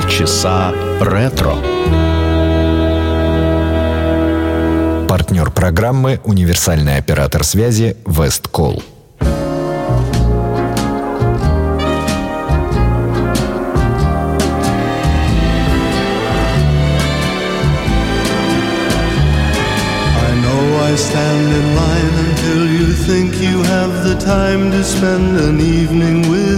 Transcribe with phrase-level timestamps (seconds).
[0.00, 1.56] Полчаса ретро.
[5.08, 8.82] Партнер программы «Универсальный оператор связи Весткол».
[20.96, 26.57] stand in line until you think you have the time to spend an evening with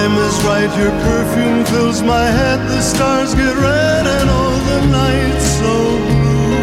[0.00, 4.80] Time is right, your perfume fills my head, the stars get red, and all the
[4.98, 5.74] night's so
[6.08, 6.62] blue.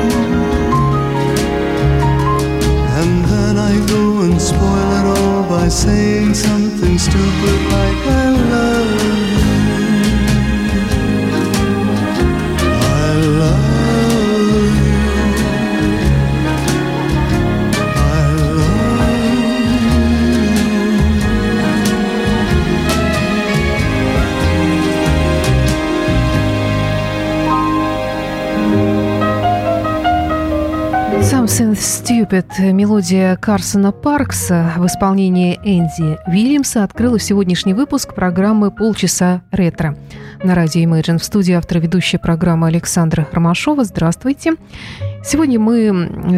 [3.00, 7.87] And then I go and spoil it all by saying something stupid like
[32.27, 39.95] Stupid, мелодия Карсона Паркса в исполнении Энди Вильямса открыла сегодняшний выпуск программы «Полчаса ретро».
[40.43, 43.83] На радио Imagine в студии автор ведущей программы Александра Ромашова.
[43.85, 44.55] Здравствуйте.
[45.23, 45.89] Сегодня мы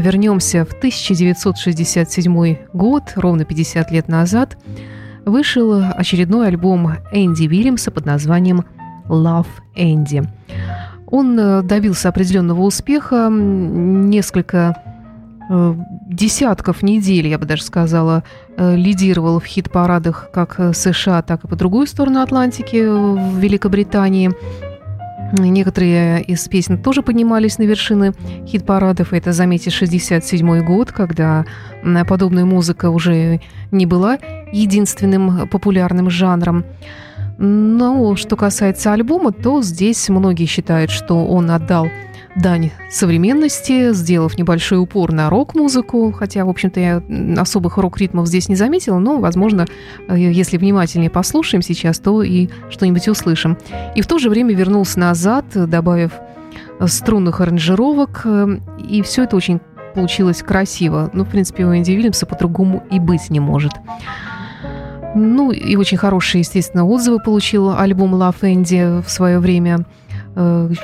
[0.01, 4.57] вернемся в 1967 год, ровно 50 лет назад.
[5.25, 8.65] Вышел очередной альбом Энди Вильямса под названием
[9.07, 10.23] «Love Энди».
[11.07, 14.83] Он добился определенного успеха, несколько
[15.49, 18.23] десятков недель, я бы даже сказала,
[18.57, 24.31] лидировал в хит-парадах как США, так и по другую сторону Атлантики в Великобритании.
[25.31, 28.13] Некоторые из песен тоже поднимались на вершины
[28.47, 29.13] хит-парадов.
[29.13, 31.45] Это, заметьте, 67 год, когда
[32.07, 33.39] подобная музыка уже
[33.71, 34.17] не была
[34.51, 36.65] единственным популярным жанром.
[37.37, 41.87] Но что касается альбома, то здесь многие считают, что он отдал
[42.35, 47.03] дань современности, сделав небольшой упор на рок-музыку, хотя, в общем-то, я
[47.41, 49.65] особых рок-ритмов здесь не заметила, но, возможно,
[50.09, 53.57] если внимательнее послушаем сейчас, то и что-нибудь услышим.
[53.95, 56.11] И в то же время вернулся назад, добавив
[56.85, 58.25] струнных аранжировок,
[58.87, 59.59] и все это очень
[59.95, 61.09] получилось красиво.
[61.13, 63.73] Ну, в принципе, у Энди Вильямса по-другому и быть не может.
[65.15, 69.85] Ну, и очень хорошие, естественно, отзывы получил альбом Love Энди в свое время.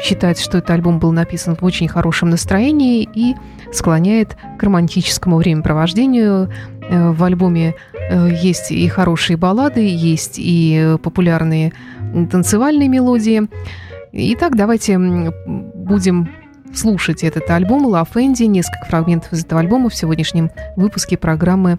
[0.03, 3.35] Считает, что этот альбом был написан в очень хорошем настроении и
[3.71, 6.51] склоняет к романтическому времяпровождению.
[6.89, 7.75] В альбоме
[8.11, 11.73] есть и хорошие баллады, есть и популярные
[12.31, 13.47] танцевальные мелодии.
[14.11, 16.29] Итак, давайте будем
[16.73, 21.77] слушать этот альбом «Love Энди», несколько фрагментов из этого альбома в сегодняшнем выпуске программы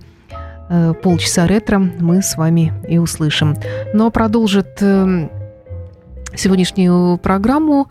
[1.03, 3.55] полчаса ретро мы с вами и услышим.
[3.95, 4.83] Но продолжит
[6.35, 7.89] сегодняшнюю программу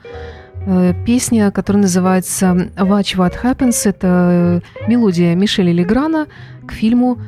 [0.65, 2.45] э, песня, которая называется
[2.75, 3.87] «Watch What Happens».
[3.87, 6.27] Это мелодия Мишеля Леграна
[6.67, 7.19] к фильму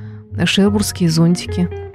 [0.45, 1.86] «Шербургские зонтики».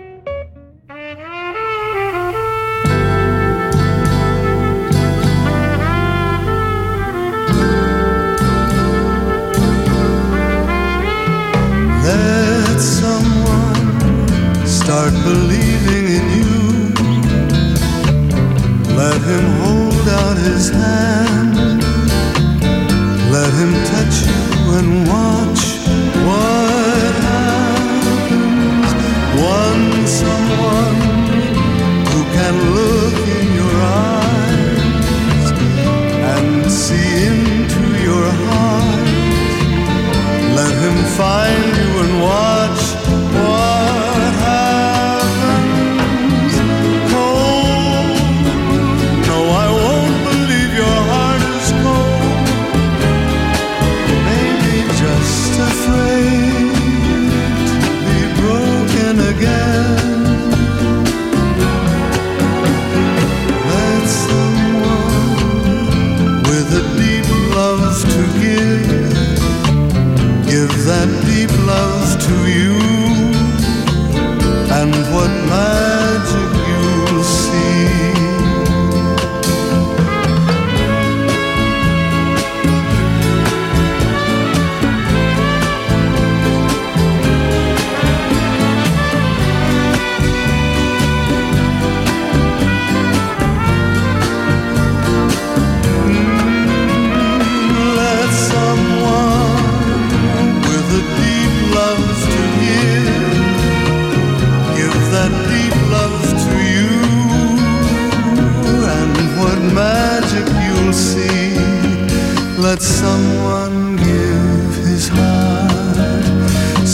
[20.70, 21.21] His.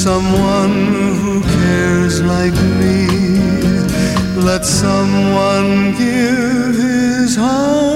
[0.09, 0.77] someone
[1.21, 2.97] who cares like me.
[4.49, 7.88] Let someone give his heart.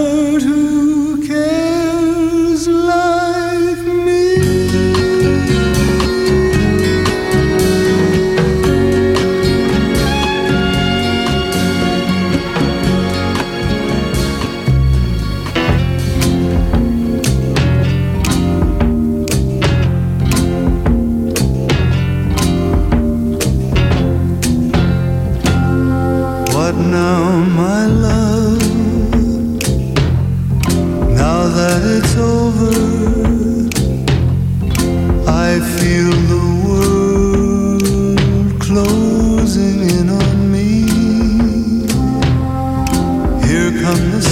[43.82, 44.31] yalnız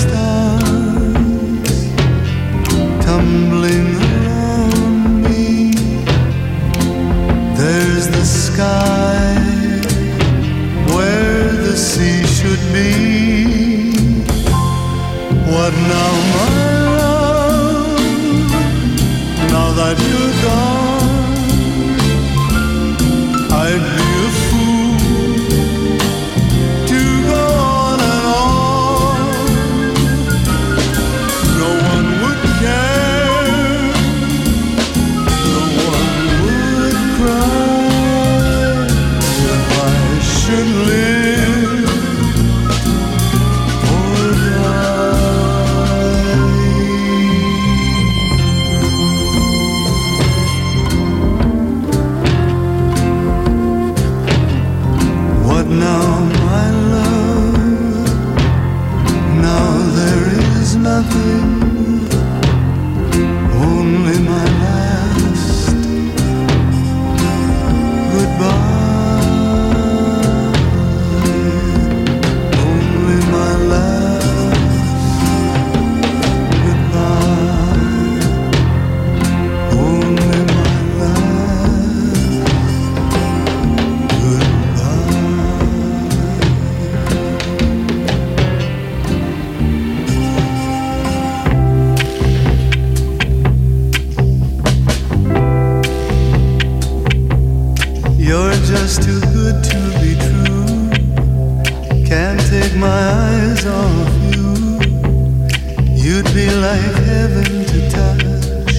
[106.22, 108.77] could be like heaven to touch.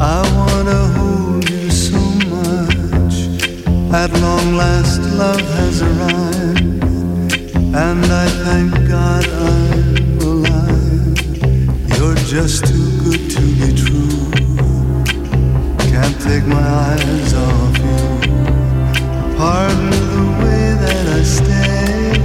[0.00, 2.00] I wanna hold you so
[2.34, 3.16] much.
[3.92, 6.82] At long last, love has arrived,
[7.84, 11.18] and I thank God I'm alive.
[11.96, 14.18] You're just too good to be true.
[15.92, 18.02] Can't take my eyes off you.
[19.38, 22.18] Pardon the way that I stay.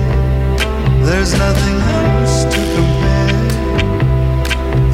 [1.06, 2.89] There's nothing else to compare.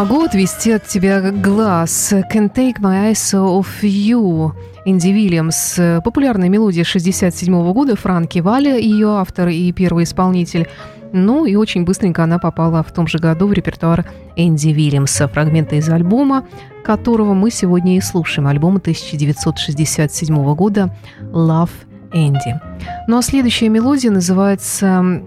[0.00, 2.14] могу отвести от тебя глаз.
[2.32, 4.52] Can't take my eyes off you.
[4.86, 5.78] Инди Вильямс.
[6.02, 7.96] Популярная мелодия 67 года.
[7.96, 10.68] Франки Валя, ее автор и первый исполнитель.
[11.12, 15.28] Ну и очень быстренько она попала в том же году в репертуар Энди Вильямса.
[15.28, 16.46] Фрагменты из альбома,
[16.84, 18.46] которого мы сегодня и слушаем.
[18.46, 21.70] Альбома 1967 года «Love
[22.12, 22.60] Энди».
[23.08, 25.22] Ну а следующая мелодия называется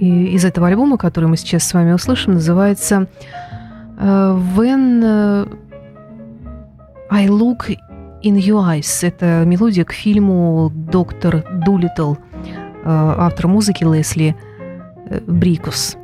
[0.00, 3.06] из этого альбома, который мы сейчас с вами услышим, называется
[3.98, 5.46] э, When э,
[7.10, 7.76] I Look
[8.22, 9.06] in Your Eyes.
[9.06, 12.33] Это мелодия к фильму «Доктор Дулиттл», э,
[12.84, 14.36] Э, автор музыки Лесли
[15.08, 15.96] э, Брикус.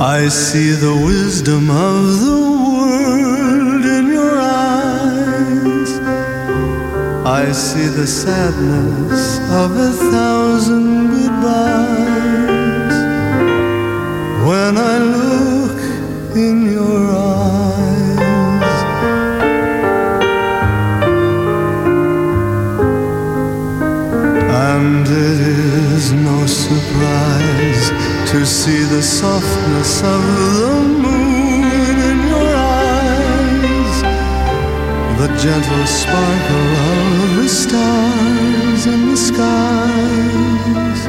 [0.00, 2.17] I see the wisdom of
[8.08, 12.96] sadness of a thousand goodbyes.
[14.48, 15.78] When I look
[16.34, 17.58] in your eyes,
[24.70, 25.40] And it
[25.92, 27.90] is no surprise
[28.30, 30.22] to see the softness of
[30.58, 30.72] the
[31.02, 31.27] moon
[35.18, 41.00] the gentle sparkle of the stars in the skies.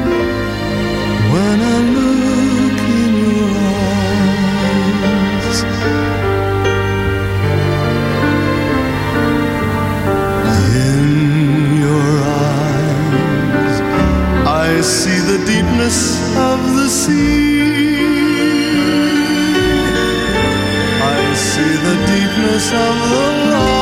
[1.32, 3.50] When I look in your
[3.84, 5.58] eyes,
[10.90, 10.98] in
[11.86, 12.10] your
[12.42, 13.76] eyes,
[14.44, 15.98] I see the deepness
[16.36, 17.60] of the sea.
[21.00, 23.79] I see the deepness of the love.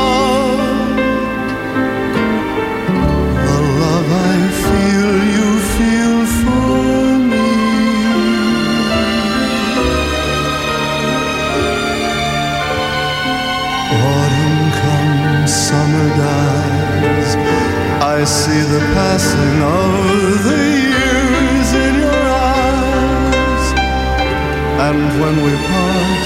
[18.28, 23.66] see the passing of the years in your eyes.
[24.86, 26.24] And when we part,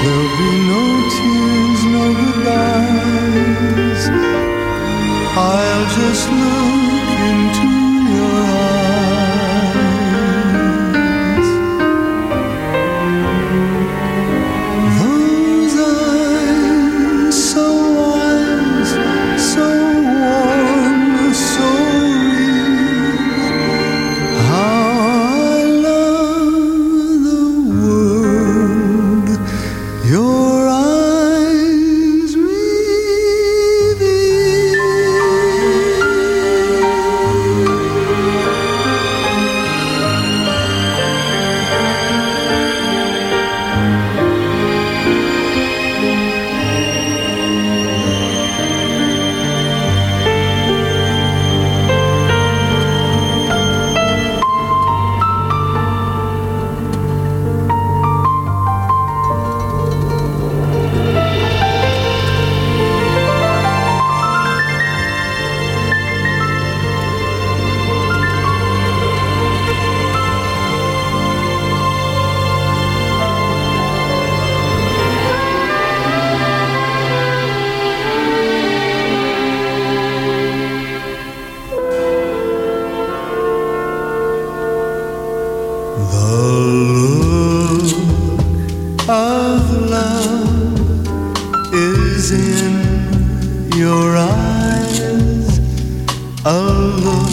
[0.00, 0.82] there'll be no
[1.12, 4.02] tears, no goodbyes.
[5.36, 7.51] I'll just look into
[96.44, 97.30] A look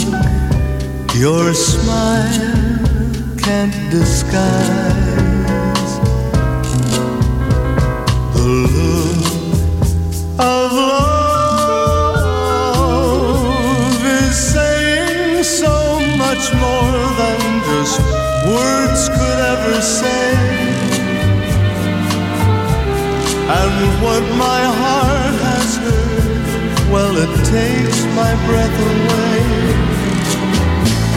[1.15, 2.77] your smile
[3.39, 4.39] can't disguise.
[8.35, 9.25] The look
[10.37, 11.25] of love
[14.05, 17.99] is saying so much more than just
[18.45, 20.37] words could ever say.
[23.57, 25.18] And what my heart
[26.91, 29.39] well, it takes my breath away.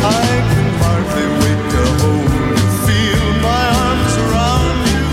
[0.04, 5.04] I can hardly wait to hold you, feel my arms around you.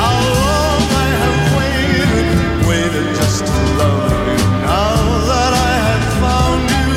[0.00, 2.28] How long I have waited,
[2.68, 4.38] waited just to love you.
[4.68, 4.96] Now
[5.30, 6.90] that I have found you,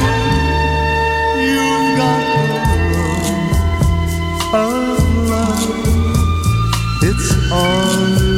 [1.47, 2.43] you've got the
[2.95, 3.27] look
[4.53, 5.71] of love.
[7.03, 8.30] It's on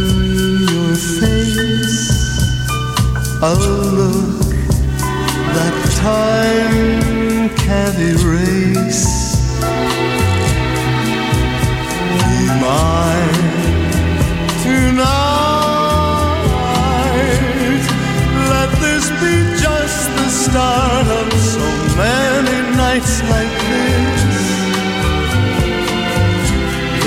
[3.43, 4.39] a look
[5.55, 9.05] that time can't erase.
[12.63, 13.43] Mine
[14.63, 15.43] tonight.
[18.53, 21.67] Let this be just the start of so
[21.99, 24.23] many nights like this.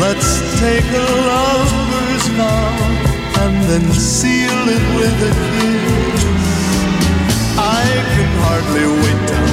[0.04, 3.06] Let's take a lover's vow
[3.42, 6.05] and then seal it with a kiss.
[8.66, 9.45] Hardly wait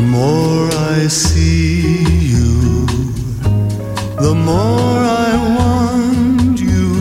[0.00, 1.92] The more I see
[2.32, 2.86] you,
[4.16, 6.94] the more I want you.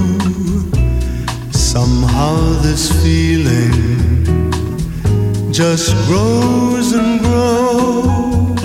[1.54, 4.34] Somehow this feeling
[5.50, 8.60] just grows and grows.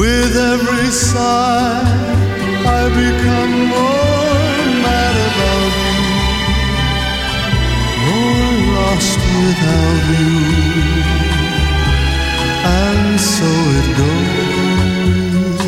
[0.00, 1.84] With every sigh,
[2.66, 6.02] I become more mad about you,
[8.06, 10.99] more lost without you.
[12.64, 15.60] And so it goes.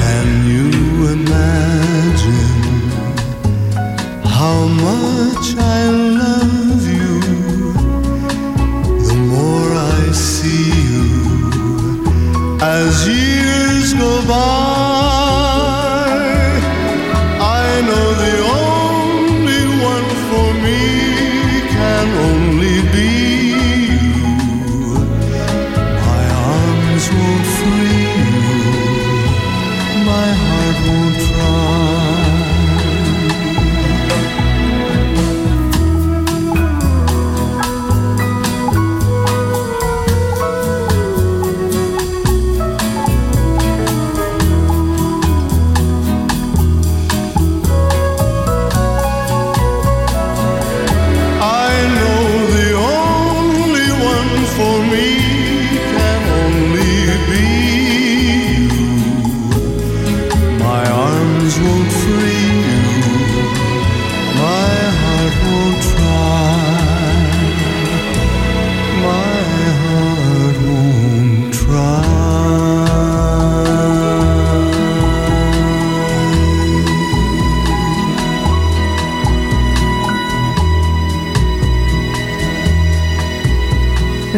[0.00, 0.70] Can you
[1.18, 2.62] imagine
[4.24, 5.80] how much I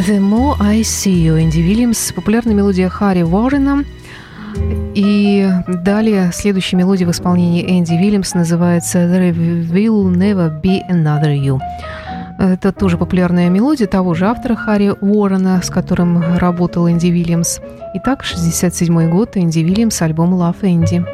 [0.07, 3.85] The More I See You, Энди Вильямс, популярная мелодия Харри Уоррена.
[4.95, 5.49] И
[5.85, 11.61] далее следующая мелодия в исполнении Энди Вильямс называется There Will Never Be Another You.
[12.39, 17.61] Это тоже популярная мелодия того же автора Харри Уоррена, с которым работал Энди Вильямс.
[17.95, 21.05] Итак, 67 год, Энди Вильямс, альбом Love Энди.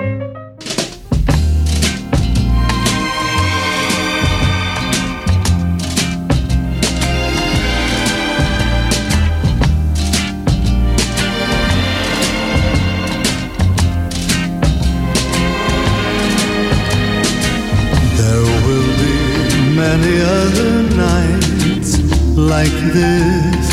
[19.79, 21.93] Many other nights
[22.37, 23.67] like this,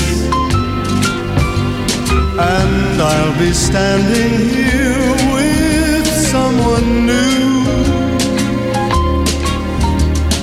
[2.38, 7.50] and I'll be standing here with someone new.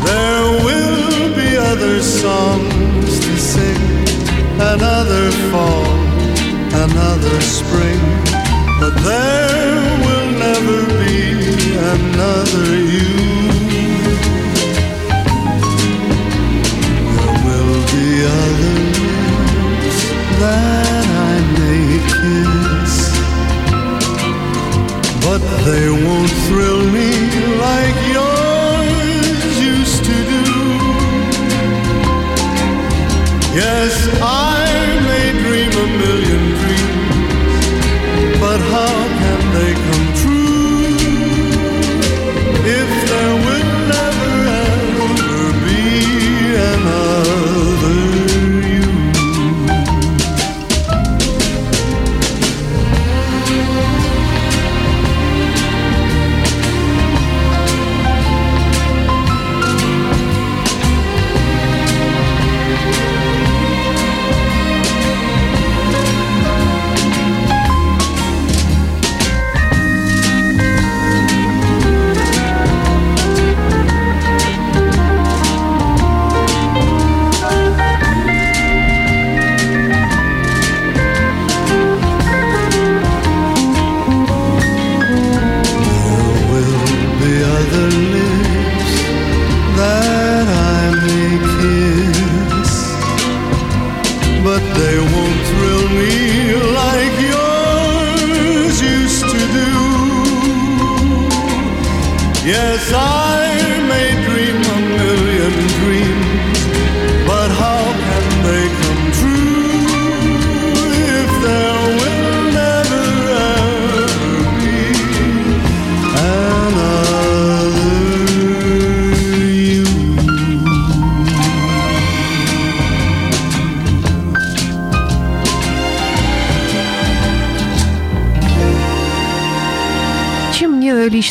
[0.09, 3.85] There will be other songs to sing,
[4.75, 5.87] another fall,
[6.87, 8.03] another spring,
[8.81, 11.19] but there will never be
[11.95, 13.32] another you.
[22.23, 22.95] Kiss,
[25.27, 27.11] but they won't thrill me
[27.67, 30.45] like yours used to do.
[33.63, 34.63] Yes, I
[35.09, 37.55] may dream a million dreams,
[38.41, 40.12] but how can they come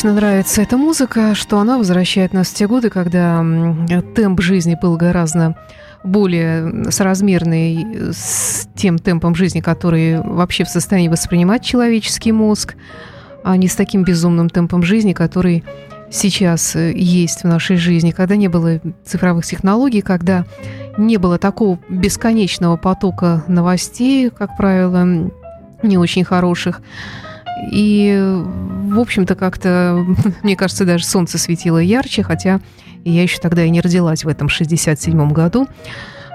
[0.02, 3.38] лично нравится эта музыка, что она возвращает нас в те годы, когда
[4.16, 5.56] темп жизни был гораздо
[6.02, 12.74] более соразмерный с тем темпом жизни, который вообще в состоянии воспринимать человеческий мозг,
[13.44, 15.62] а не с таким безумным темпом жизни, который
[16.10, 20.46] сейчас э, есть в нашей жизни, когда не было цифровых технологий, когда
[20.98, 25.30] не было такого бесконечного потока новостей, как правило,
[25.84, 26.82] не очень хороших.
[27.70, 28.18] И,
[28.88, 30.04] в общем-то, как-то,
[30.42, 32.60] мне кажется, даже солнце светило ярче, хотя
[33.04, 35.66] я еще тогда и не родилась в этом 67-м году,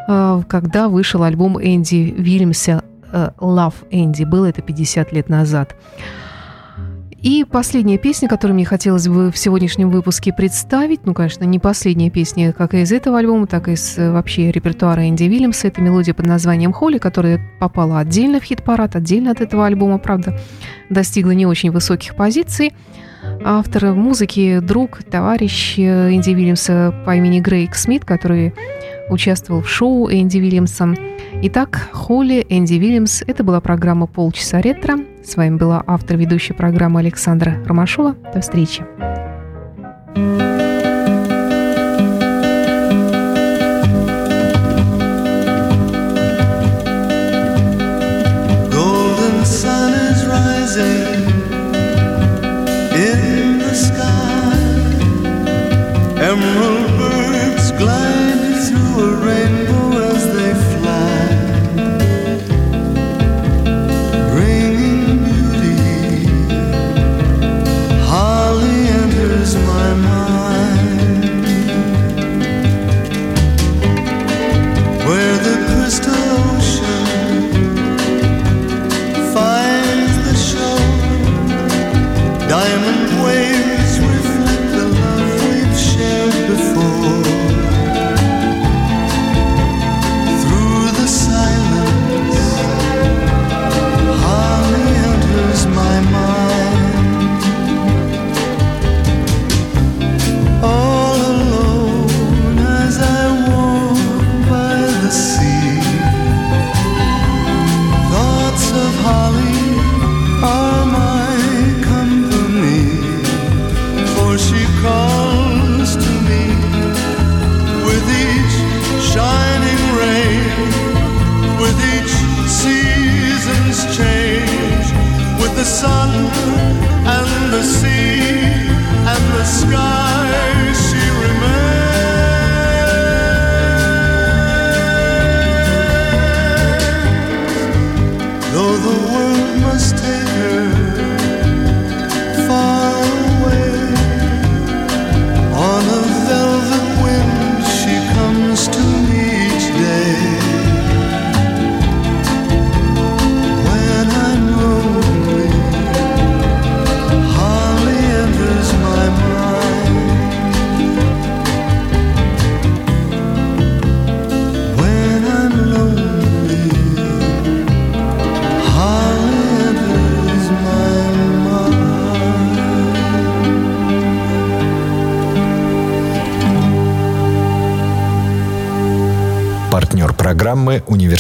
[0.08, 4.24] э, когда вышел альбом Энди Вильямса э, «Love Энди».
[4.24, 5.76] Было это 50 лет назад.
[7.22, 12.12] И последняя песня, которую мне хотелось бы в сегодняшнем выпуске представить, ну, конечно, не последняя
[12.12, 15.68] песня как и из этого альбома, так и из э, вообще репертуара Энди Вильямса.
[15.68, 20.40] Это мелодия под названием «Холли», которая попала отдельно в хит-парад, отдельно от этого альбома, правда,
[20.90, 22.74] достигла не очень высоких позиций.
[23.44, 28.54] Автор музыки, друг, товарищ э, Энди Вильямса по имени Грейг Смит, который
[29.10, 30.94] участвовал в шоу Энди Вильямса.
[31.42, 33.24] Итак, Холли, Энди Вильямс.
[33.26, 34.98] Это была программа «Полчаса ретро».
[35.28, 38.14] С вами была автор ведущей программы Александра Ромашова.
[38.34, 38.86] До встречи.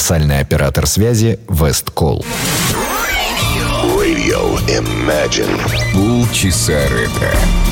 [0.07, 2.25] «Универсальный оператор связи Весткол».
[3.83, 5.59] Radio Imagine.
[5.93, 7.66] Полчаса ретро.